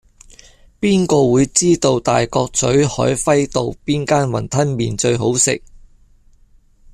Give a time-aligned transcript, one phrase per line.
[0.79, 5.61] 邊個會知道大角咀海輝道邊間雲吞麵最好食